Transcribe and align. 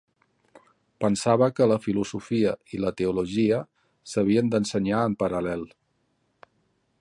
Pensava 1.03 1.49
que 1.59 1.67
la 1.71 1.77
filosofia 1.83 2.53
i 2.77 2.81
la 2.85 2.93
teologia 3.03 3.61
s'havien 4.15 4.51
d'ensenyar 4.55 5.05
en 5.11 5.19
paral·lel. 5.25 5.69